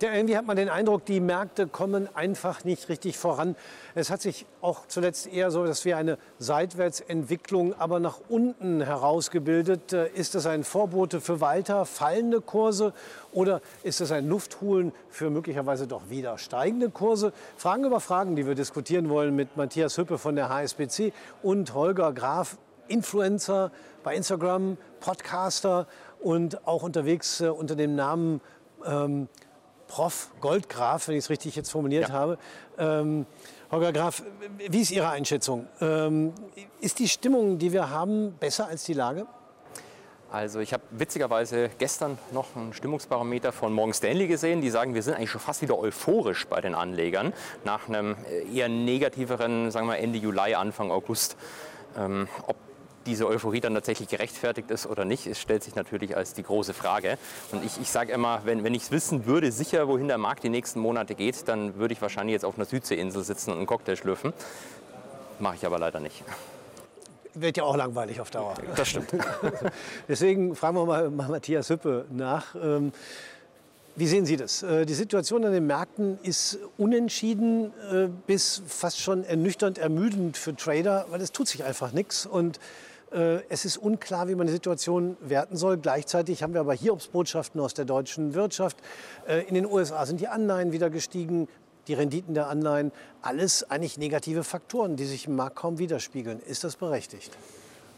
[0.00, 3.56] Irgendwie hat man den Eindruck, die Märkte kommen einfach nicht richtig voran.
[3.94, 9.92] Es hat sich auch zuletzt eher so, dass wir eine Seitwärtsentwicklung, aber nach unten herausgebildet.
[9.92, 12.92] Äh, ist das ein Vorbote für weiter fallende Kurse
[13.32, 17.32] oder ist es ein Luftholen für möglicherweise doch wieder steigende Kurse?
[17.56, 21.12] Fragen über Fragen, die wir diskutieren wollen mit Matthias Hüppe von der HSBC
[21.42, 22.56] und Holger Graf,
[22.86, 23.72] Influencer
[24.04, 25.86] bei Instagram, Podcaster
[26.20, 28.40] und auch unterwegs äh, unter dem Namen
[28.84, 29.28] ähm,
[29.88, 30.30] Prof.
[30.40, 32.14] Goldgraf, wenn ich es richtig jetzt formuliert ja.
[32.14, 32.38] habe.
[32.78, 33.26] Ähm,
[33.70, 34.22] Holger Graf,
[34.70, 35.66] wie ist Ihre Einschätzung?
[35.80, 36.32] Ähm,
[36.80, 39.26] ist die Stimmung, die wir haben, besser als die Lage?
[40.30, 44.60] Also ich habe witzigerweise gestern noch einen Stimmungsbarometer von Morgan Stanley gesehen.
[44.60, 47.32] Die sagen, wir sind eigentlich schon fast wieder euphorisch bei den Anlegern
[47.64, 48.16] nach einem
[48.52, 51.36] eher negativeren, sagen wir Ende Juli, Anfang August.
[51.96, 52.56] Ähm, ob
[53.08, 56.74] diese Euphorie dann tatsächlich gerechtfertigt ist oder nicht, es stellt sich natürlich als die große
[56.74, 57.18] Frage.
[57.50, 60.44] Und ich, ich sage immer, wenn, wenn ich es wissen würde, sicher, wohin der Markt
[60.44, 63.66] die nächsten Monate geht, dann würde ich wahrscheinlich jetzt auf einer Südseeinsel sitzen und einen
[63.66, 64.32] Cocktail schlürfen.
[65.38, 66.22] Mache ich aber leider nicht.
[67.34, 68.54] Wird ja auch langweilig auf Dauer.
[68.76, 69.10] Das stimmt.
[70.08, 72.54] Deswegen fragen wir mal, Matthias Hüppe nach.
[72.54, 72.92] Ähm,
[73.98, 74.62] wie sehen Sie das?
[74.62, 80.54] Äh, die Situation an den Märkten ist unentschieden äh, bis fast schon ernüchternd ermüdend für
[80.54, 82.24] Trader, weil es tut sich einfach nichts.
[82.24, 82.60] Und
[83.10, 85.78] es ist unklar, wie man die Situation werten soll.
[85.78, 88.76] Gleichzeitig haben wir aber Hiobsbotschaften aus der deutschen Wirtschaft.
[89.26, 91.48] Äh, in den USA sind die Anleihen wieder gestiegen,
[91.86, 92.92] die Renditen der Anleihen.
[93.22, 96.40] Alles eigentlich negative Faktoren, die sich im Markt kaum widerspiegeln.
[96.40, 97.36] Ist das berechtigt?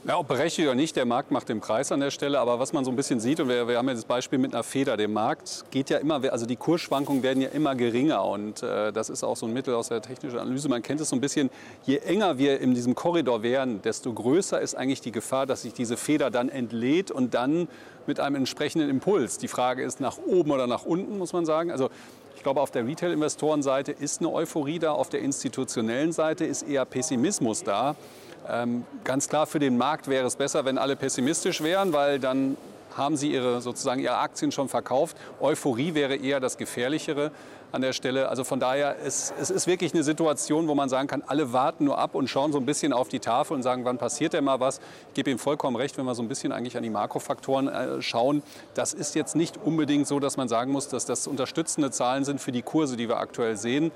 [0.09, 2.41] Ja, ob berechtigt oder nicht, der Markt macht den Preis an der Stelle.
[2.41, 4.55] Aber was man so ein bisschen sieht, und wir, wir haben ja das Beispiel mit
[4.55, 8.25] einer Feder, der Markt geht ja immer, also die Kursschwankungen werden ja immer geringer.
[8.25, 10.71] Und äh, das ist auch so ein Mittel aus der technischen Analyse.
[10.71, 11.51] Man kennt es so ein bisschen,
[11.83, 15.75] je enger wir in diesem Korridor wären, desto größer ist eigentlich die Gefahr, dass sich
[15.75, 17.69] diese Feder dann entlädt und dann
[18.07, 19.37] mit einem entsprechenden Impuls.
[19.37, 21.71] Die Frage ist nach oben oder nach unten, muss man sagen.
[21.71, 21.91] Also
[22.37, 26.87] ich glaube, auf der Retail-Investorenseite ist eine Euphorie da, auf der institutionellen Seite ist eher
[26.87, 27.97] Pessimismus da.
[28.49, 32.57] Ähm, ganz klar, für den Markt wäre es besser, wenn alle pessimistisch wären, weil dann
[32.97, 35.17] haben sie ihre, sozusagen ihre Aktien schon verkauft.
[35.41, 37.31] Euphorie wäre eher das Gefährlichere
[37.73, 38.29] an der Stelle.
[38.29, 41.85] Also von daher, es, es ist wirklich eine Situation, wo man sagen kann, alle warten
[41.85, 44.45] nur ab und schauen so ein bisschen auf die Tafel und sagen, wann passiert denn
[44.45, 44.81] mal was.
[45.09, 48.03] Ich gebe ihm vollkommen recht, wenn wir so ein bisschen eigentlich an die Makrofaktoren äh,
[48.03, 48.43] schauen.
[48.75, 52.41] Das ist jetzt nicht unbedingt so, dass man sagen muss, dass das unterstützende Zahlen sind
[52.41, 53.93] für die Kurse, die wir aktuell sehen.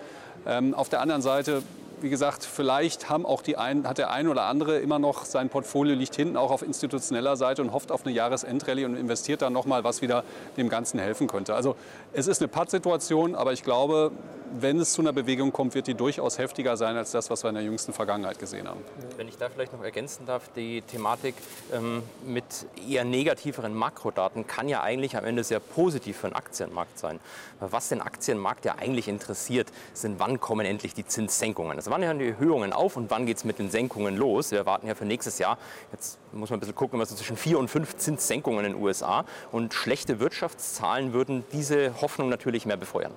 [0.47, 1.62] Ähm, auf der anderen Seite
[2.04, 5.48] wie gesagt, vielleicht haben auch die ein, hat der ein oder andere immer noch sein
[5.48, 9.54] Portfolio liegt hinten auch auf institutioneller Seite und hofft auf eine Jahresendrallye und investiert dann
[9.54, 10.22] noch mal, was wieder
[10.59, 11.54] dem Ganzen helfen könnte.
[11.54, 11.76] Also
[12.12, 14.12] es ist eine Pattsituation, aber ich glaube,
[14.60, 17.48] wenn es zu einer Bewegung kommt, wird die durchaus heftiger sein als das, was wir
[17.48, 18.81] in der jüngsten Vergangenheit gesehen haben.
[19.16, 21.34] Wenn ich da vielleicht noch ergänzen darf, die Thematik
[21.72, 22.44] ähm, mit
[22.88, 27.19] eher negativeren Makrodaten kann ja eigentlich am Ende sehr positiv für den Aktienmarkt sein.
[27.60, 31.76] Was den Aktienmarkt ja eigentlich interessiert, sind, wann kommen endlich die Zinssenkungen.
[31.76, 34.50] Also wann hören die Erhöhungen auf und wann geht es mit den Senkungen los?
[34.50, 35.59] Wir erwarten ja für nächstes Jahr,
[35.93, 38.82] jetzt muss man ein bisschen gucken, was so zwischen vier und fünf Zinssenkungen in den
[38.82, 39.25] USA.
[39.53, 43.12] Und schlechte Wirtschaftszahlen würden diese Hoffnung natürlich mehr befeuern.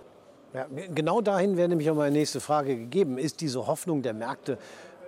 [0.54, 3.18] Ja, genau dahin wäre nämlich auch meine nächste Frage gegeben.
[3.18, 4.60] Ist diese Hoffnung der Märkte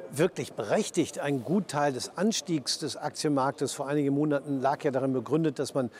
[0.10, 1.20] wirklich berechtigt?
[1.20, 5.92] Ein Gutteil des Anstiegs des Aktienmarktes vor einigen Monaten lag ja darin begründet, dass man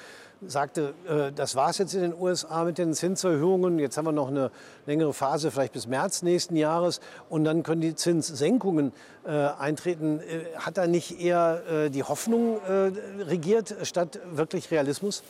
[0.46, 3.80] sagte, äh, das war es jetzt in den USA mit den Zinserhöhungen.
[3.80, 4.52] Jetzt haben wir noch eine
[4.86, 7.02] längere Phase, vielleicht bis März nächsten Jahres.
[7.30, 8.94] Und dann können die Zinssenkungen
[9.26, 10.20] äh, eintreten.
[10.20, 12.60] Äh, hat da nicht eher äh, die Hoffnung
[13.20, 15.24] regiert statt wirklich Realismus?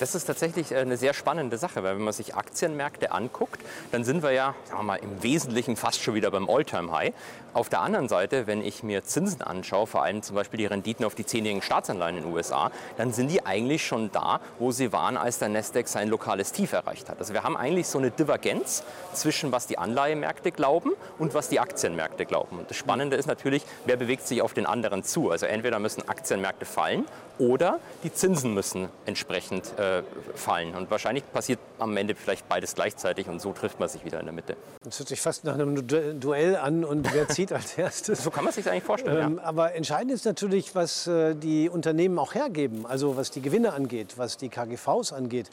[0.00, 3.60] Das ist tatsächlich äh, eine sehr spannende Sache, weil wenn man sich Aktienmärkte anguckt,
[3.92, 7.12] dann sind wir ja sagen wir mal, im Wesentlichen fast schon wieder beim Alltime-High.
[7.52, 11.04] Auf der anderen Seite, wenn ich mir Zinsen anschaue, vor allem zum Beispiel die Renditen
[11.04, 14.92] auf die zehnjährigen Staatsanleihen in den USA, dann sind die eigentlich schon da, wo sie
[14.92, 17.18] waren, als der Nasdaq sein lokales Tief erreicht hat.
[17.18, 21.60] Also wir haben eigentlich so eine Divergenz zwischen was die Anleihemärkte glauben und was die
[21.60, 22.58] Aktienmärkte glauben.
[22.58, 25.30] Und das Spannende ist natürlich, wer bewegt sich auf den anderen zu.
[25.30, 27.04] Also entweder müssen Aktienmärkte fallen
[27.38, 29.89] oder die Zinsen müssen entsprechend äh,
[30.34, 30.74] fallen.
[30.74, 34.26] Und wahrscheinlich passiert am Ende vielleicht beides gleichzeitig und so trifft man sich wieder in
[34.26, 34.56] der Mitte.
[34.82, 38.22] Das hört sich fast nach einem Duell an und wer zieht als erstes?
[38.22, 39.32] So kann man sich eigentlich vorstellen.
[39.32, 39.44] Ähm, ja.
[39.44, 44.14] Aber entscheidend ist natürlich, was äh, die Unternehmen auch hergeben, also was die Gewinne angeht,
[44.16, 45.50] was die KGVs angeht.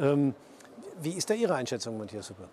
[0.00, 0.34] Ähm,
[1.00, 2.48] wie ist da Ihre Einschätzung, Matthias Suppe?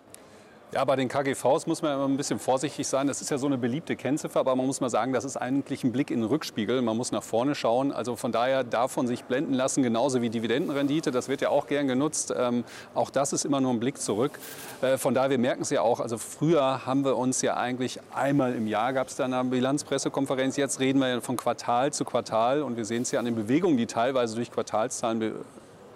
[0.72, 3.06] Ja, bei den KGVs muss man immer ein bisschen vorsichtig sein.
[3.06, 5.84] Das ist ja so eine beliebte Kennziffer, aber man muss mal sagen, das ist eigentlich
[5.84, 6.82] ein Blick in den Rückspiegel.
[6.82, 7.92] Man muss nach vorne schauen.
[7.92, 11.12] Also von daher davon sich blenden lassen, genauso wie Dividendenrendite.
[11.12, 12.34] Das wird ja auch gern genutzt.
[12.36, 12.64] Ähm,
[12.96, 14.40] auch das ist immer nur ein Blick zurück.
[14.82, 16.00] Äh, von daher, wir merken es ja auch.
[16.00, 20.56] Also früher haben wir uns ja eigentlich einmal im Jahr gab es dann eine Bilanzpressekonferenz.
[20.56, 23.36] Jetzt reden wir ja von Quartal zu Quartal und wir sehen es ja an den
[23.36, 25.32] Bewegungen, die teilweise durch Quartalszahlen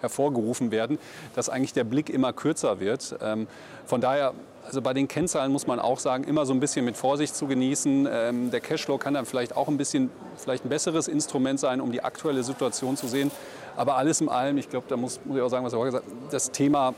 [0.01, 0.99] hervorgerufen werden,
[1.35, 3.17] dass eigentlich der Blick immer kürzer wird.
[3.21, 3.47] Ähm,
[3.85, 4.33] von daher
[4.67, 7.47] also bei den Kennzahlen muss man auch sagen, immer so ein bisschen mit Vorsicht zu
[7.47, 8.09] genießen.
[8.11, 11.93] Ähm, der Cashflow kann dann vielleicht auch ein bisschen vielleicht ein besseres Instrument sein, um
[11.93, 13.31] die aktuelle Situation zu sehen.
[13.77, 16.05] Aber alles in allem, ich glaube, da muss, muss ich auch sagen, was er gesagt
[16.05, 16.95] hat, das Thema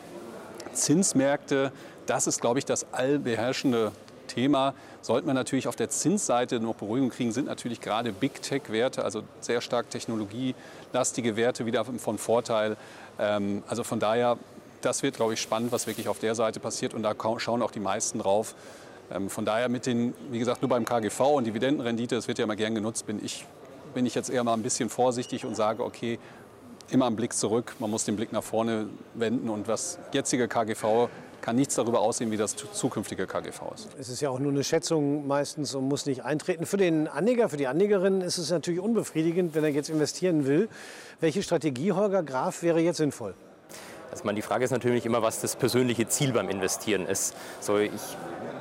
[0.72, 1.72] Zinsmärkte,
[2.06, 3.92] das ist, glaube ich, das allbeherrschende
[4.26, 4.74] Thema.
[5.00, 9.22] Sollten wir natürlich auf der Zinsseite noch Beruhigung kriegen, sind natürlich gerade Big Tech-Werte, also
[9.40, 12.76] sehr stark technologielastige Werte, wieder von Vorteil.
[13.18, 14.38] Ähm, also von daher
[14.84, 16.94] das wird, glaube ich, spannend, was wirklich auf der Seite passiert.
[16.94, 18.54] Und da schauen auch die meisten drauf.
[19.10, 22.44] Ähm, von daher mit den, wie gesagt, nur beim KGV und Dividendenrendite, das wird ja
[22.44, 23.46] immer gern genutzt, bin ich,
[23.94, 26.18] bin ich jetzt eher mal ein bisschen vorsichtig und sage, okay,
[26.90, 31.08] immer einen Blick zurück, man muss den Blick nach vorne wenden und das jetzige KGV
[31.40, 33.88] kann nichts darüber aussehen, wie das zukünftige KGV ist.
[33.98, 36.66] Es ist ja auch nur eine Schätzung meistens und muss nicht eintreten.
[36.66, 40.68] Für den Anleger, für die Anlegerin ist es natürlich unbefriedigend, wenn er jetzt investieren will.
[41.20, 43.34] Welche Strategie, Holger Graf, wäre jetzt sinnvoll?
[44.12, 47.34] Also man, die Frage ist natürlich immer, was das persönliche Ziel beim Investieren ist.
[47.60, 47.90] So, ich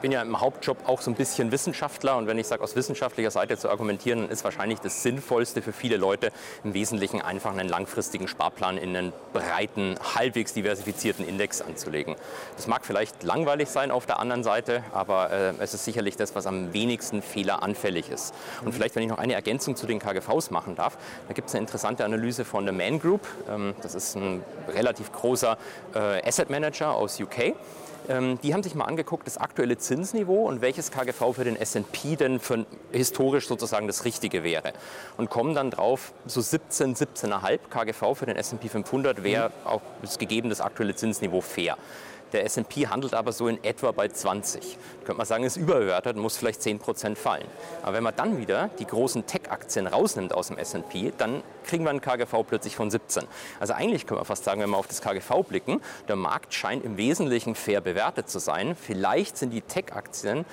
[0.02, 3.32] bin ja im Hauptjob auch so ein bisschen Wissenschaftler und wenn ich sage, aus wissenschaftlicher
[3.32, 6.32] Seite zu argumentieren, dann ist wahrscheinlich das Sinnvollste für viele Leute
[6.64, 12.16] im Wesentlichen einfach einen langfristigen Sparplan in einen breiten, halbwegs diversifizierten Index anzulegen.
[12.56, 16.34] Das mag vielleicht langweilig sein auf der anderen Seite, aber äh, es ist sicherlich das,
[16.34, 18.34] was am wenigsten fehleranfällig ist.
[18.66, 20.98] Und vielleicht, wenn ich noch eine Ergänzung zu den KGVs machen darf,
[21.28, 23.28] da gibt es eine interessante Analyse von der Man Group.
[23.50, 24.44] Ähm, das ist ein
[24.74, 25.12] relativ
[25.42, 25.58] großer
[25.96, 27.56] äh, Asset Manager aus UK.
[28.10, 32.16] Ähm, die haben sich mal angeguckt, das aktuelle Zinsniveau und welches KGV für den S&P
[32.16, 34.74] denn für historisch sozusagen das Richtige wäre.
[35.18, 39.68] Und kommen dann drauf, so 17, 17,5 KGV für den S&P 500 wäre mhm.
[39.68, 41.78] auch das gegeben das aktuelle Zinsniveau fair.
[42.34, 44.62] Der S&P handelt aber so in etwa bei 20.
[44.62, 47.46] Da könnte man sagen, ist überbewertet, muss vielleicht 10 Prozent fallen.
[47.84, 51.90] Aber wenn man dann wieder die großen Tech-Aktien rausnimmt aus dem S&P, dann kriegen wir
[51.90, 53.24] einen KGV plötzlich von 17.
[53.60, 56.86] Also eigentlich können wir fast sagen, wenn wir auf das KGV blicken, der Markt scheint
[56.86, 58.76] im Wesentlichen fair bewertet zu sein.
[58.76, 60.46] Vielleicht sind die Tech-Aktien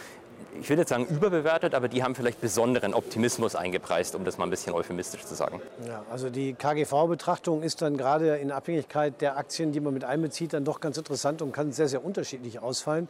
[0.60, 4.44] ich will nicht sagen überbewertet, aber die haben vielleicht besonderen Optimismus eingepreist, um das mal
[4.44, 5.60] ein bisschen euphemistisch zu sagen.
[5.86, 10.52] Ja, also die KGV-Betrachtung ist dann gerade in Abhängigkeit der Aktien, die man mit einbezieht,
[10.52, 13.08] dann doch ganz interessant und kann sehr, sehr unterschiedlich ausfallen.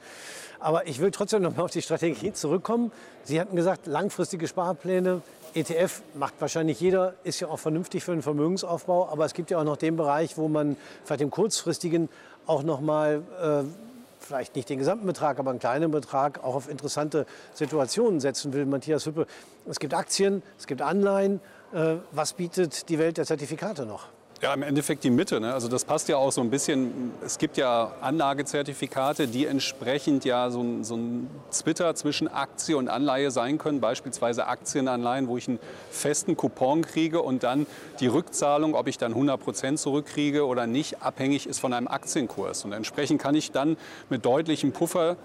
[0.60, 2.92] Aber ich will trotzdem noch mal auf die Strategie zurückkommen.
[3.24, 5.22] Sie hatten gesagt, langfristige Sparpläne,
[5.54, 9.08] ETF macht wahrscheinlich jeder, ist ja auch vernünftig für den Vermögensaufbau.
[9.08, 12.08] Aber es gibt ja auch noch den Bereich, wo man vielleicht im kurzfristigen
[12.46, 13.87] auch noch mal äh,
[14.28, 18.66] vielleicht nicht den gesamten Betrag, aber einen kleinen Betrag auch auf interessante Situationen setzen will.
[18.66, 19.26] Matthias Hüppe,
[19.66, 21.40] es gibt Aktien, es gibt Anleihen.
[21.72, 24.08] Äh, was bietet die Welt der Zertifikate noch?
[24.40, 25.40] Ja, im Endeffekt die Mitte.
[25.40, 25.52] Ne?
[25.52, 27.10] Also das passt ja auch so ein bisschen.
[27.26, 32.88] Es gibt ja Anlagezertifikate, die entsprechend ja so ein, so ein Zwitter zwischen Aktie und
[32.88, 33.80] Anleihe sein können.
[33.80, 35.58] Beispielsweise Aktienanleihen, wo ich einen
[35.90, 37.66] festen Coupon kriege und dann
[37.98, 42.64] die Rückzahlung, ob ich dann 100 Prozent zurückkriege oder nicht, abhängig ist von einem Aktienkurs.
[42.64, 43.76] Und entsprechend kann ich dann
[44.08, 45.16] mit deutlichem Puffer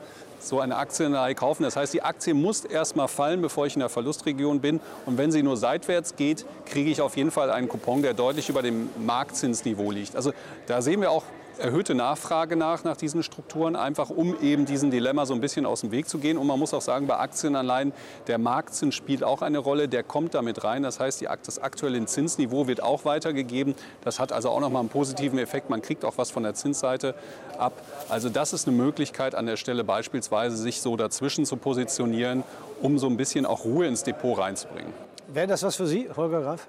[0.47, 1.63] so eine Aktienreihe kaufen.
[1.63, 4.79] Das heißt, die Aktie muss erst mal fallen, bevor ich in der Verlustregion bin.
[5.05, 8.49] Und wenn sie nur seitwärts geht, kriege ich auf jeden Fall einen Coupon, der deutlich
[8.49, 10.15] über dem Marktzinsniveau liegt.
[10.15, 10.33] Also
[10.67, 11.23] da sehen wir auch
[11.57, 15.81] erhöhte Nachfrage nach, nach diesen Strukturen, einfach um eben diesen Dilemma so ein bisschen aus
[15.81, 16.37] dem Weg zu gehen.
[16.37, 17.93] Und man muss auch sagen, bei Aktienanleihen,
[18.27, 20.83] der Marktzins spielt auch eine Rolle, der kommt damit rein.
[20.83, 23.75] Das heißt, die, das aktuelle Zinsniveau wird auch weitergegeben.
[24.03, 25.69] Das hat also auch nochmal einen positiven Effekt.
[25.69, 27.15] Man kriegt auch was von der Zinsseite
[27.57, 27.73] ab.
[28.09, 32.43] Also das ist eine Möglichkeit an der Stelle beispielsweise, sich so dazwischen zu positionieren,
[32.81, 34.93] um so ein bisschen auch Ruhe ins Depot reinzubringen.
[35.27, 36.67] Wäre das was für Sie, Holger Graf?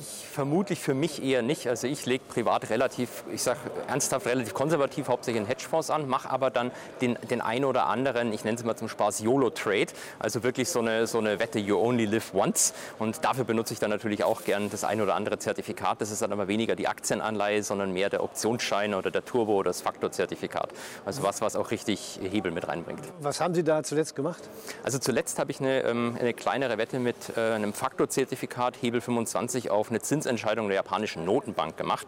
[0.00, 1.66] Vermutlich für mich eher nicht.
[1.66, 6.30] Also ich lege privat relativ, ich sage ernsthaft relativ konservativ, hauptsächlich in Hedgefonds an, mache
[6.30, 9.88] aber dann den, den einen oder anderen, ich nenne es mal zum Spaß YOLO-Trade,
[10.18, 12.72] also wirklich so eine, so eine Wette, you only live once.
[12.98, 16.00] Und dafür benutze ich dann natürlich auch gern das ein oder andere Zertifikat.
[16.00, 19.70] Das ist dann aber weniger die Aktienanleihe, sondern mehr der Optionsschein oder der Turbo oder
[19.70, 20.70] das Faktorzertifikat.
[21.04, 23.00] Also was, was auch richtig Hebel mit reinbringt.
[23.20, 24.48] Was haben Sie da zuletzt gemacht?
[24.82, 29.70] Also zuletzt habe ich eine, ähm, eine kleinere Wette mit äh, einem Faktorzertifikat, Hebel 25
[29.70, 32.06] auf eine Zins Zinsentscheidung der japanischen Notenbank gemacht,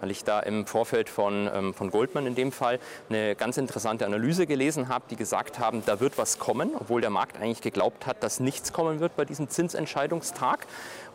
[0.00, 2.78] weil ich da im Vorfeld von, ähm, von Goldman in dem Fall
[3.10, 7.10] eine ganz interessante Analyse gelesen habe, die gesagt haben, da wird was kommen, obwohl der
[7.10, 10.66] Markt eigentlich geglaubt hat, dass nichts kommen wird bei diesem Zinsentscheidungstag.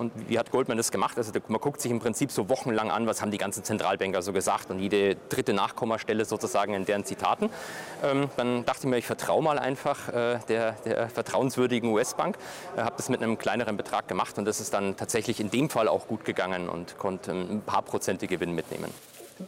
[0.04, 1.18] Und wie hat Goldman das gemacht?
[1.18, 4.34] Also man guckt sich im Prinzip so wochenlang an, was haben die ganzen Zentralbanker so
[4.34, 7.50] gesagt und jede dritte Nachkommastelle sozusagen in deren Zitaten.
[8.04, 12.38] Ähm, dann dachte ich mir, ich vertraue mal einfach äh, der, der, vertrauenswürdigen US-Bank,
[12.76, 15.70] äh, habe das mit einem kleineren Betrag gemacht und das ist dann tatsächlich in dem
[15.70, 18.92] Fall auch gut gegangen und konnte ein paar Prozente Gewinn mitnehmen.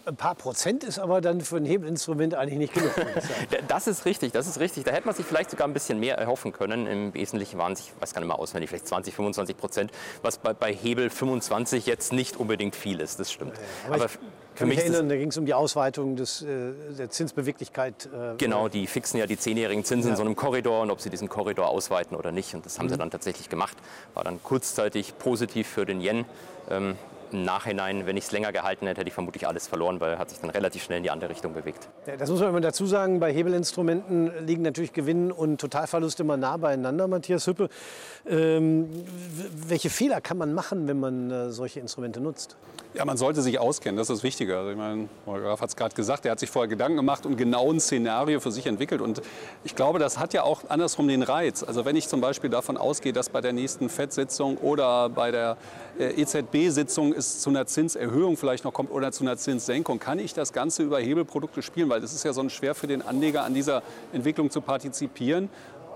[0.05, 2.91] Ein paar Prozent ist aber dann für ein Hebelinstrument eigentlich nicht genug.
[3.67, 4.83] das ist richtig, das ist richtig.
[4.83, 6.87] Da hätte man sich vielleicht sogar ein bisschen mehr erhoffen können.
[6.87, 10.37] Im Wesentlichen waren es, ich weiß gar nicht mehr auswendig, vielleicht 20, 25 Prozent, was
[10.37, 13.53] bei, bei Hebel 25 jetzt nicht unbedingt viel ist, das stimmt.
[13.87, 14.09] Aber, aber
[14.55, 18.05] kann mich erinnern, da ging es um die Ausweitung des, äh, der Zinsbeweglichkeit.
[18.05, 20.13] Äh, genau, die fixen ja die zehnjährigen Zinsen ja.
[20.13, 22.53] in so einem Korridor und ob sie diesen Korridor ausweiten oder nicht.
[22.55, 22.91] Und das haben mhm.
[22.91, 23.77] sie dann tatsächlich gemacht.
[24.13, 26.25] War dann kurzzeitig positiv für den Yen.
[26.69, 26.95] Ähm,
[27.31, 30.19] im Nachhinein, wenn ich es länger gehalten hätte, hätte ich vermutlich alles verloren, weil er
[30.19, 31.87] hat sich dann relativ schnell in die andere Richtung bewegt.
[32.07, 36.37] Ja, das muss man immer dazu sagen, bei Hebelinstrumenten liegen natürlich Gewinn und Totalverlust immer
[36.37, 37.69] nah beieinander, Matthias Hüppe.
[38.27, 38.89] Ähm,
[39.67, 42.55] welche Fehler kann man machen, wenn man äh, solche Instrumente nutzt?
[42.95, 44.59] Ja, man sollte sich auskennen, das ist wichtiger.
[44.59, 47.35] Also ich meine, Graf hat es gerade gesagt, er hat sich vorher Gedanken gemacht und
[47.35, 49.01] genau ein Szenario für sich entwickelt.
[49.01, 49.21] Und
[49.65, 51.61] ich glaube, das hat ja auch andersrum den Reiz.
[51.61, 55.57] Also wenn ich zum Beispiel davon ausgehe, dass bei der nächsten FED-Sitzung oder bei der
[55.99, 60.33] äh, EZB-Sitzung es zu einer Zinserhöhung vielleicht noch kommt oder zu einer Zinssenkung, kann ich
[60.33, 63.53] das Ganze über Hebelprodukte spielen, weil es ist ja sonst schwer für den Anleger an
[63.53, 65.49] dieser Entwicklung zu partizipieren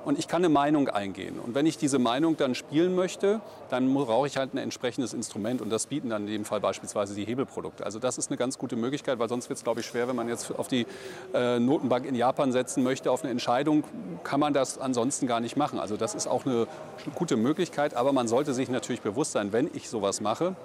[0.05, 1.39] und ich kann eine Meinung eingehen.
[1.39, 5.61] Und wenn ich diese Meinung dann spielen möchte, dann brauche ich halt ein entsprechendes Instrument
[5.61, 7.85] und das bieten dann in dem Fall beispielsweise die Hebelprodukte.
[7.85, 10.15] Also das ist eine ganz gute Möglichkeit, weil sonst wird es, glaube ich, schwer, wenn
[10.15, 10.85] man jetzt auf die
[11.33, 13.83] äh, Notenbank in Japan setzen möchte, auf eine Entscheidung,
[14.23, 15.79] kann man das ansonsten gar nicht machen.
[15.79, 16.67] Also das ist auch eine
[17.15, 20.55] gute Möglichkeit, aber man sollte sich natürlich bewusst sein, wenn ich sowas mache,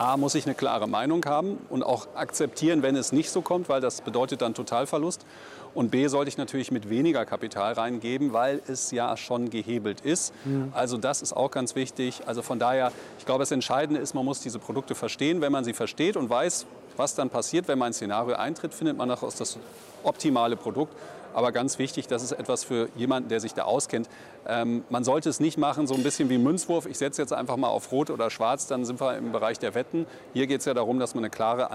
[0.00, 3.68] A, muss ich eine klare Meinung haben und auch akzeptieren, wenn es nicht so kommt,
[3.68, 5.26] weil das bedeutet dann Totalverlust.
[5.74, 10.32] Und B sollte ich natürlich mit weniger Kapital reingeben, weil es ja schon gehebelt ist.
[10.46, 10.72] Mhm.
[10.72, 12.22] Also das ist auch ganz wichtig.
[12.24, 15.42] Also von daher, ich glaube, das Entscheidende ist, man muss diese Produkte verstehen.
[15.42, 16.64] Wenn man sie versteht und weiß,
[16.96, 19.58] was dann passiert, wenn mein Szenario eintritt, findet man daraus das
[20.02, 20.94] optimale Produkt.
[21.34, 24.08] Aber ganz wichtig, das ist etwas für jemanden, der sich da auskennt.
[24.46, 26.86] Ähm, man sollte es nicht machen, so ein bisschen wie Münzwurf.
[26.86, 29.74] Ich setze jetzt einfach mal auf Rot oder Schwarz, dann sind wir im Bereich der
[29.74, 30.06] Wetten.
[30.32, 31.68] Hier geht es ja darum, dass man eine klare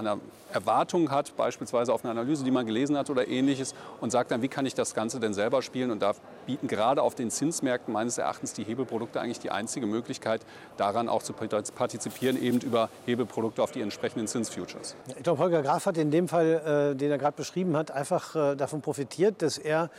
[0.52, 4.42] Erwartung hat, beispielsweise auf eine Analyse, die man gelesen hat oder ähnliches, und sagt dann,
[4.42, 5.90] wie kann ich das Ganze denn selber spielen?
[5.90, 6.12] Und da
[6.46, 10.42] bieten gerade auf den Zinsmärkten meines Erachtens die Hebelprodukte eigentlich die einzige Möglichkeit,
[10.76, 14.96] daran auch zu partizipieren, eben über Hebelprodukte auf die entsprechenden Zinsfutures.
[15.16, 18.34] Ich glaube, Holger Graf hat in dem Fall, äh, den er gerade beschrieben hat, einfach
[18.34, 19.90] äh, davon profitiert, dass er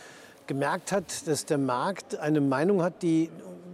[0.45, 3.29] gemerkt hat, dass der Markt eine Meinung hat, die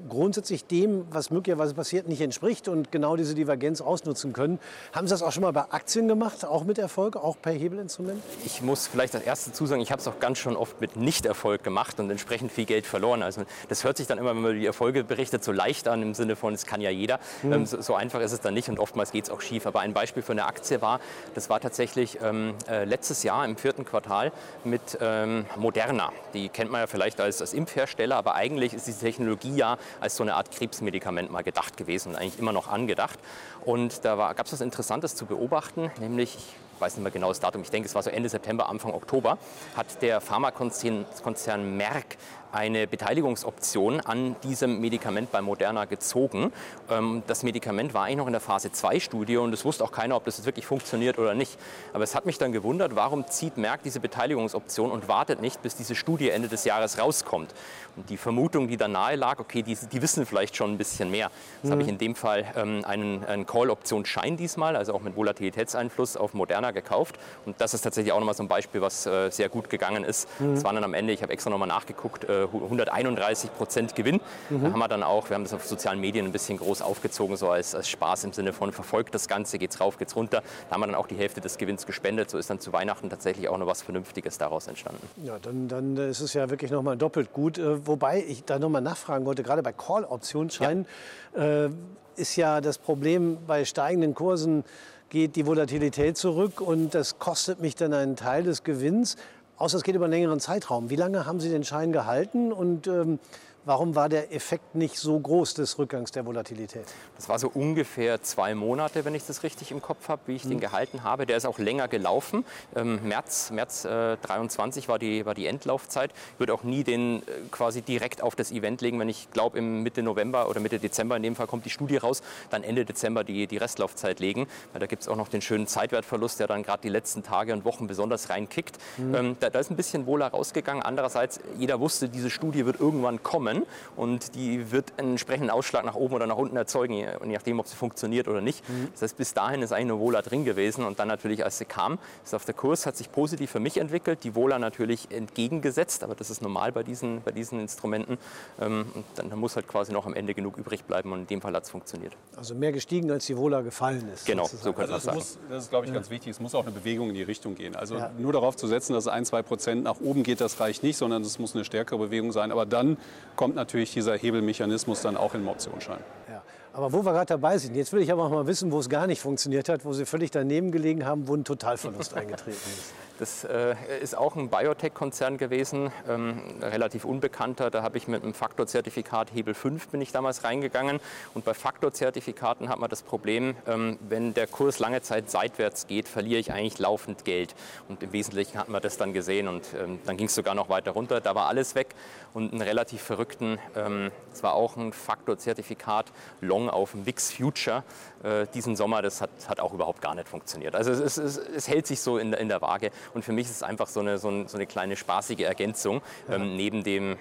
[0.09, 4.59] grundsätzlich dem, was möglicherweise passiert, nicht entspricht und genau diese Divergenz ausnutzen können.
[4.93, 8.21] Haben Sie das auch schon mal bei Aktien gemacht, auch mit Erfolg, auch per Hebelinstrument?
[8.45, 11.63] Ich muss vielleicht das erste zusagen, ich habe es auch ganz schon oft mit Nicht-Erfolg
[11.63, 13.23] gemacht und entsprechend viel Geld verloren.
[13.23, 16.13] Also das hört sich dann immer, wenn man die Erfolge berichtet, so leicht an im
[16.13, 17.19] Sinne von, es kann ja jeder.
[17.41, 17.65] Mhm.
[17.65, 19.65] so, so, einfach ist es dann nicht und oftmals geht es auch schief.
[19.65, 20.99] Aber ein Beispiel für eine Aktie war,
[21.35, 24.31] das war tatsächlich ähm, äh, letztes Jahr im vierten Quartal
[24.63, 26.11] mit ähm, Moderna.
[26.33, 30.17] Die kennt man ja vielleicht als, als Impfhersteller, aber eigentlich ist diese Technologie ja als
[30.17, 33.17] so eine Art Krebsmedikament mal gedacht gewesen und eigentlich immer noch angedacht.
[33.65, 37.39] Und da gab es was Interessantes zu beobachten, nämlich, ich weiß nicht mehr genau das
[37.39, 39.37] Datum, ich denke, es war so Ende September, Anfang Oktober,
[39.75, 42.17] hat der Pharmakonzern Merck
[42.53, 46.53] eine Beteiligungsoption an diesem Medikament bei Moderna gezogen.
[46.89, 50.15] Ähm, das Medikament war eigentlich noch in der Phase 2-Studie und es wusste auch keiner,
[50.15, 51.57] ob das jetzt wirklich funktioniert oder nicht.
[51.93, 55.75] Aber es hat mich dann gewundert, warum zieht Merck diese Beteiligungsoption und wartet nicht, bis
[55.75, 57.53] diese Studie Ende des Jahres rauskommt.
[57.95, 61.09] Und die Vermutung, die da nahe lag, okay, die, die wissen vielleicht schon ein bisschen
[61.09, 61.31] mehr.
[61.61, 61.71] Das mhm.
[61.71, 66.33] habe ich in dem Fall ähm, einen, einen Call-Option-Schein diesmal, also auch mit Volatilitätseinfluss auf
[66.33, 67.19] Moderna gekauft.
[67.45, 70.27] Und das ist tatsächlich auch nochmal so ein Beispiel, was äh, sehr gut gegangen ist.
[70.39, 70.55] Mhm.
[70.55, 74.21] Das waren dann am Ende, ich habe extra nochmal nachgeguckt, äh, 131 Prozent Gewinn.
[74.49, 74.63] Mhm.
[74.63, 77.37] Da haben wir dann auch, wir haben das auf sozialen Medien ein bisschen groß aufgezogen,
[77.37, 80.41] so als, als Spaß im Sinne von verfolgt das Ganze, geht's rauf, geht's runter.
[80.69, 82.31] Da haben wir dann auch die Hälfte des Gewinns gespendet.
[82.31, 85.07] So ist dann zu Weihnachten tatsächlich auch noch was Vernünftiges daraus entstanden.
[85.23, 87.59] Ja, dann, dann ist es ja wirklich nochmal doppelt gut.
[87.59, 90.87] Äh, wobei ich da nochmal nachfragen wollte, gerade bei Call-Optionsscheinen
[91.35, 91.65] ja.
[91.65, 91.69] äh,
[92.17, 94.63] ist ja das Problem bei steigenden Kursen,
[95.09, 99.15] geht die Volatilität zurück und das kostet mich dann einen Teil des Gewinns.
[99.57, 100.89] Außer es geht über einen längeren Zeitraum.
[100.89, 103.19] Wie lange haben Sie den Schein gehalten und ähm,
[103.65, 106.83] Warum war der Effekt nicht so groß des Rückgangs der Volatilität?
[107.15, 110.43] Das war so ungefähr zwei Monate, wenn ich das richtig im Kopf habe, wie ich
[110.43, 110.49] mhm.
[110.49, 111.25] den gehalten habe.
[111.25, 112.43] Der ist auch länger gelaufen.
[112.75, 116.11] Ähm, März, März äh, 23 war die, war die Endlaufzeit.
[116.33, 119.57] Ich würde auch nie den äh, quasi direkt auf das Event legen, wenn ich glaube,
[119.57, 122.83] im Mitte November oder Mitte Dezember, in dem Fall kommt die Studie raus, dann Ende
[122.83, 124.47] Dezember die, die Restlaufzeit legen.
[124.73, 127.53] Weil da gibt es auch noch den schönen Zeitwertverlust, der dann gerade die letzten Tage
[127.53, 128.77] und Wochen besonders reinkickt.
[128.97, 129.15] Mhm.
[129.15, 130.83] Ähm, da, da ist ein bisschen wohler rausgegangen.
[130.83, 135.85] Andererseits, jeder wusste, diese Studie wird irgendwann kommen kommen und die wird einen entsprechenden Ausschlag
[135.85, 138.67] nach oben oder nach unten erzeugen, je nachdem, ob sie funktioniert oder nicht.
[138.69, 138.89] Mhm.
[138.91, 141.65] Das heißt, bis dahin ist eigentlich nur Vola drin gewesen und dann natürlich, als sie
[141.65, 146.03] kam, ist auf der Kurs, hat sich positiv für mich entwickelt, die Vola natürlich entgegengesetzt,
[146.03, 148.17] aber das ist normal bei diesen, bei diesen Instrumenten.
[148.59, 151.41] Ähm, und dann muss halt quasi noch am Ende genug übrig bleiben und in dem
[151.41, 152.13] Fall hat es funktioniert.
[152.35, 154.25] Also mehr gestiegen, als die Vola gefallen ist.
[154.25, 154.63] Genau, sozusagen.
[154.63, 155.17] so könnte also man sagen.
[155.17, 155.95] Muss, das ist, glaube ich, ja.
[155.95, 156.31] ganz wichtig.
[156.31, 157.75] Es muss auch eine Bewegung in die Richtung gehen.
[157.75, 158.11] Also ja.
[158.17, 160.97] nur darauf zu setzen, dass es ein, zwei Prozent nach oben geht, das reicht nicht,
[160.97, 162.51] sondern es muss eine stärkere Bewegung sein.
[162.51, 162.97] Aber dann
[163.35, 165.99] kommt natürlich dieser Hebelmechanismus dann auch in den Optionsschein.
[166.29, 166.41] Ja.
[166.73, 168.89] Aber wo wir gerade dabei sind, jetzt will ich aber auch mal wissen, wo es
[168.89, 172.93] gar nicht funktioniert hat, wo Sie völlig daneben gelegen haben, wo ein Totalverlust eingetreten ist.
[173.19, 177.69] Das äh, ist auch ein Biotech-Konzern gewesen, ähm, relativ unbekannter.
[177.69, 180.99] Da habe ich mit einem Faktorzertifikat Hebel 5 bin ich damals reingegangen.
[181.35, 186.07] Und bei Faktorzertifikaten hat man das Problem, ähm, wenn der Kurs lange Zeit seitwärts geht,
[186.07, 187.53] verliere ich eigentlich laufend Geld.
[187.87, 190.69] Und im Wesentlichen hat man das dann gesehen und ähm, dann ging es sogar noch
[190.69, 191.21] weiter runter.
[191.21, 191.95] Da war alles weg
[192.33, 196.07] und einen relativ verrückten, ähm, es war auch ein Faktorzertifikat
[196.41, 197.83] Long auf dem VIX Future
[198.23, 200.75] äh, diesen Sommer, das hat, hat auch überhaupt gar nicht funktioniert.
[200.75, 203.57] Also es, es, es hält sich so in, in, der Waage und für mich ist
[203.57, 206.35] es einfach so eine, so, ein, so eine kleine spaßige Ergänzung ja.
[206.35, 207.17] ähm, neben dem,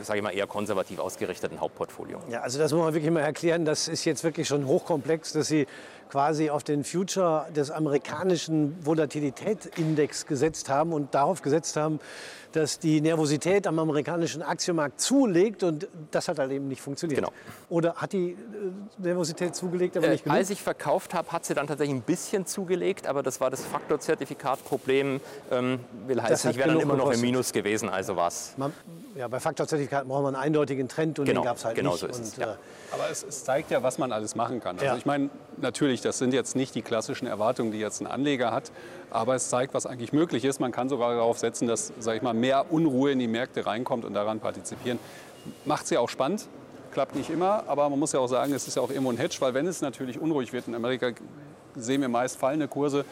[0.00, 2.20] sage ich mal, eher konservativ ausgerichteten Hauptportfolio.
[2.28, 5.48] Ja, also das muss man wirklich mal erklären, das ist jetzt wirklich schon hochkomplex, dass
[5.48, 5.66] Sie
[6.10, 12.00] quasi auf den Future des amerikanischen Volatilitätsindex gesetzt haben und darauf gesetzt haben,
[12.54, 17.18] dass die Nervosität am amerikanischen Aktienmarkt zulegt und das hat halt eben nicht funktioniert.
[17.18, 17.32] Genau.
[17.68, 18.36] Oder hat die äh,
[18.98, 20.38] Nervosität zugelegt, aber äh, nicht genug?
[20.38, 23.64] Als ich verkauft habe, hat sie dann tatsächlich ein bisschen zugelegt, aber das war das
[23.64, 25.20] Faktorzertifikatproblem.
[25.50, 28.54] Ähm, will heißen, ich wäre dann immer noch im Minus gewesen, also was.
[29.16, 31.92] Ja, bei Faktorzertifikaten braucht man einen eindeutigen Trend und genau, den gab es halt genau
[31.92, 32.00] nicht.
[32.00, 32.52] So ist und, es, ja.
[32.52, 32.56] Äh,
[32.92, 34.76] aber es, es, zeigt ja, was man alles machen kann.
[34.76, 34.96] Also ja.
[34.96, 38.70] ich meine, natürlich, das sind jetzt nicht die klassischen Erwartungen, die jetzt ein Anleger hat,
[39.10, 40.60] aber es zeigt, was eigentlich möglich ist.
[40.60, 44.04] Man kann sogar darauf setzen, dass, sage ich mal, mehr Unruhe in die Märkte reinkommt
[44.04, 44.98] und daran partizipieren.
[45.64, 46.48] Macht es ja auch spannend.
[46.92, 49.16] Klappt nicht immer, aber man muss ja auch sagen, es ist ja auch irgendwo ein
[49.16, 51.10] Hedge, weil wenn es natürlich unruhig wird in Amerika,
[51.74, 53.04] sehen wir meist fallende Kurse.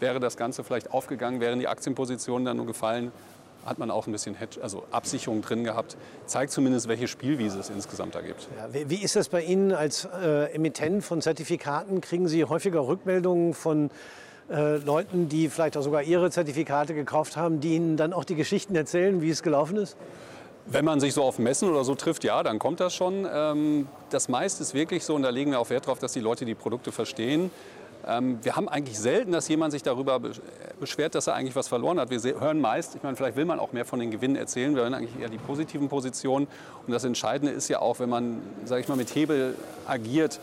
[0.00, 3.12] Wäre das Ganze vielleicht aufgegangen, wären die Aktienpositionen dann nur gefallen,
[3.66, 5.96] hat man auch ein bisschen Hedge, also Absicherung drin gehabt.
[6.24, 8.48] Zeigt zumindest, welche Spielwiese es insgesamt da gibt.
[8.56, 12.00] Ja, wie, ist das bei Ihnen als äh, Emittent von Zertifikaten?
[12.00, 13.90] Kriegen Sie häufiger Rückmeldungen von
[14.48, 18.36] äh, Leuten, die vielleicht auch sogar ihre Zertifikate gekauft haben, die ihnen dann auch die
[18.36, 19.96] Geschichten erzählen, wie es gelaufen ist?
[20.68, 23.26] Wenn man sich so auf Messen oder so trifft, ja, dann kommt das schon.
[23.32, 26.20] Ähm, das meiste ist wirklich so, und da legen wir auch Wert darauf, dass die
[26.20, 27.50] Leute die Produkte verstehen.
[28.06, 30.20] Ähm, wir haben eigentlich selten, dass jemand sich darüber
[30.78, 32.10] beschwert, dass er eigentlich was verloren hat.
[32.10, 34.82] Wir hören meist, ich meine, vielleicht will man auch mehr von den Gewinnen erzählen, wir
[34.82, 36.46] hören eigentlich eher die positiven Positionen.
[36.86, 40.38] Und das Entscheidende ist ja auch, wenn man, sage ich mal, mit Hebel agiert,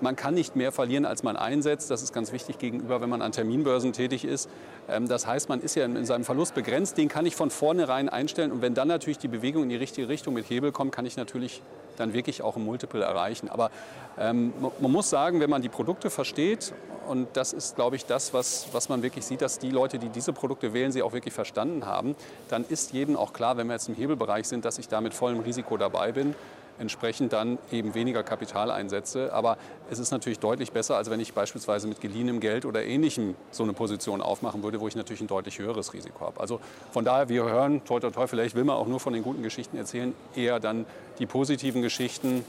[0.00, 1.90] man kann nicht mehr verlieren, als man einsetzt.
[1.90, 4.48] Das ist ganz wichtig gegenüber, wenn man an Terminbörsen tätig ist.
[4.88, 6.98] Ähm, das heißt, man ist ja in seinem Verlust begrenzt.
[6.98, 8.52] Den kann ich von vornherein einstellen.
[8.52, 11.16] Und wenn dann natürlich die Bewegung in die richtige Richtung mit Hebel kommt, kann ich
[11.16, 11.62] natürlich
[12.00, 13.48] dann wirklich auch ein Multiple erreichen.
[13.48, 13.70] Aber
[14.18, 16.72] ähm, man muss sagen, wenn man die Produkte versteht,
[17.08, 20.10] und das ist, glaube ich, das, was, was man wirklich sieht, dass die Leute, die
[20.10, 22.14] diese Produkte wählen, sie auch wirklich verstanden haben,
[22.50, 25.14] dann ist jedem auch klar, wenn wir jetzt im Hebelbereich sind, dass ich da mit
[25.14, 26.34] vollem Risiko dabei bin
[26.78, 29.32] entsprechend dann eben weniger Kapital einsetze.
[29.32, 29.56] Aber
[29.90, 33.62] es ist natürlich deutlich besser, als wenn ich beispielsweise mit geliehenem Geld oder ähnlichem so
[33.62, 36.40] eine Position aufmachen würde, wo ich natürlich ein deutlich höheres Risiko habe.
[36.40, 36.60] Also
[36.92, 39.42] von daher, wir hören, toi, toi, toi, vielleicht will man auch nur von den guten
[39.42, 40.86] Geschichten erzählen, eher dann
[41.18, 42.44] die positiven Geschichten,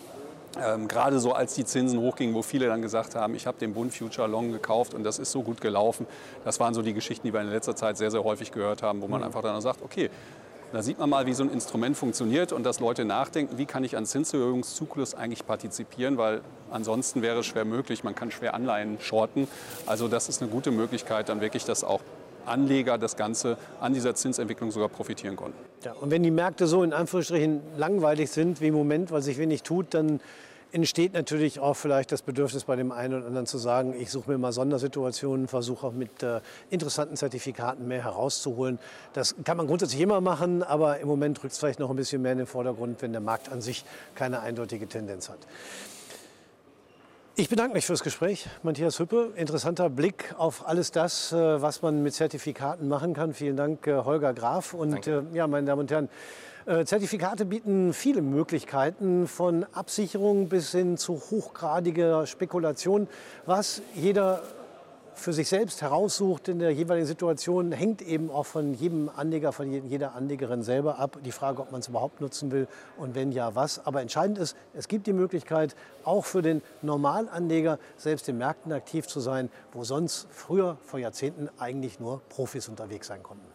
[0.58, 3.74] ähm, gerade so als die Zinsen hochgingen, wo viele dann gesagt haben, ich habe den
[3.74, 6.08] Bund Future Long gekauft und das ist so gut gelaufen.
[6.44, 9.02] Das waren so die Geschichten, die wir in letzter Zeit sehr, sehr häufig gehört haben,
[9.02, 9.28] wo man mhm.
[9.28, 10.10] einfach dann sagt, okay,
[10.72, 13.84] da sieht man mal, wie so ein Instrument funktioniert und dass Leute nachdenken, wie kann
[13.84, 19.00] ich an Zinserhöhungszyklus eigentlich partizipieren, weil ansonsten wäre es schwer möglich, man kann schwer Anleihen
[19.00, 19.48] shorten.
[19.86, 22.02] Also das ist eine gute Möglichkeit, dann wirklich, dass auch
[22.46, 25.58] Anleger das Ganze an dieser Zinsentwicklung sogar profitieren konnten.
[25.84, 29.38] Ja, und wenn die Märkte so in Anführungsstrichen langweilig sind wie im Moment, weil sich
[29.38, 30.20] wenig tut, dann
[30.72, 34.32] entsteht natürlich auch vielleicht das Bedürfnis bei dem einen oder anderen zu sagen, ich suche
[34.32, 38.80] mir mal Sondersituationen, versuche auch mit äh, interessanten Zertifikaten mehr herauszuholen.
[39.14, 42.22] Das kann man grundsätzlich immer machen, aber im Moment rückt es vielleicht noch ein bisschen
[42.22, 43.84] mehr in den Vordergrund, wenn der Markt an sich
[44.16, 45.40] keine eindeutige Tendenz hat.
[47.36, 49.32] Ich bedanke mich fürs Gespräch, Matthias Hüppe.
[49.36, 53.34] Interessanter Blick auf alles das, äh, was man mit Zertifikaten machen kann.
[53.34, 54.74] Vielen Dank, äh, Holger Graf.
[54.74, 56.10] Und äh, ja, meine Damen und Herren,
[56.86, 63.08] Zertifikate bieten viele Möglichkeiten von Absicherung bis hin zu hochgradiger Spekulation.
[63.48, 64.44] Was jeder
[65.20, 69.72] für sich selbst heraussucht in der jeweiligen Situation, hängt eben auch von jedem Anleger, von
[69.72, 71.20] jeder Anlegerin selber ab.
[71.26, 73.86] Die Frage, ob man es überhaupt nutzen will und wenn ja, was.
[73.86, 79.08] Aber entscheidend ist, es gibt die Möglichkeit, auch für den Normalanleger selbst in Märkten aktiv
[79.08, 83.49] zu sein, wo sonst früher vor Jahrzehnten eigentlich nur Profis unterwegs sein konnten.